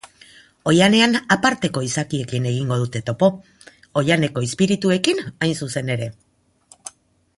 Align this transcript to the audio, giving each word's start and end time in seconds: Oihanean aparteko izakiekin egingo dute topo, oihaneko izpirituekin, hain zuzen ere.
Oihanean 0.69 1.11
aparteko 1.35 1.83
izakiekin 1.87 2.47
egingo 2.53 2.77
dute 2.83 3.01
topo, 3.09 3.29
oihaneko 4.03 4.45
izpirituekin, 4.49 5.23
hain 5.35 5.55
zuzen 5.67 5.93
ere. 5.99 6.09